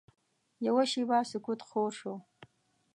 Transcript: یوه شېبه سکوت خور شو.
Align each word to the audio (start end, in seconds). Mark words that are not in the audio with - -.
یوه 0.65 0.83
شېبه 0.91 1.19
سکوت 1.31 1.59
خور 1.67 1.91
شو. 1.99 2.13